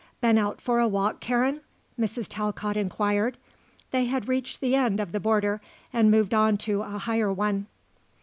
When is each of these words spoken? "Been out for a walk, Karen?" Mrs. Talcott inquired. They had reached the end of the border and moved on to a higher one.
"Been 0.19 0.39
out 0.39 0.59
for 0.59 0.79
a 0.79 0.87
walk, 0.87 1.19
Karen?" 1.19 1.61
Mrs. 1.99 2.25
Talcott 2.27 2.75
inquired. 2.75 3.37
They 3.91 4.05
had 4.05 4.27
reached 4.27 4.59
the 4.59 4.73
end 4.73 4.99
of 4.99 5.11
the 5.11 5.19
border 5.19 5.61
and 5.93 6.09
moved 6.09 6.33
on 6.33 6.57
to 6.57 6.81
a 6.81 6.97
higher 6.97 7.31
one. 7.31 7.67